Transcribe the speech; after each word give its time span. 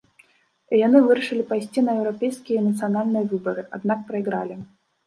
І 0.77 0.79
яны 0.87 1.01
вырашылі 1.09 1.43
пайсці 1.51 1.85
на 1.85 1.91
еўрапейскія 1.99 2.57
і 2.65 2.67
нацыянальныя 2.71 3.31
выбары, 3.37 3.71
аднак 3.81 3.99
прайгралі. 4.11 4.63